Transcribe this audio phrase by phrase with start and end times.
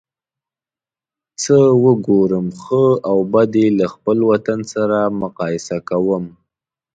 [1.41, 6.25] څه وګورم ښه او بد یې له خپل وطن سره مقایسه کوم.